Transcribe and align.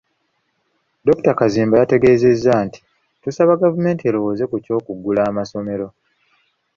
Dr. 1.05 1.33
Kazimba 1.39 1.75
yategeezezza 1.81 2.53
nti, 2.65 2.79
tusaba 3.21 3.61
gavumenti 3.61 4.03
erowooze 4.09 4.43
ku 4.51 4.57
ky’okuggula 4.63 5.21
amasomero. 5.29 5.87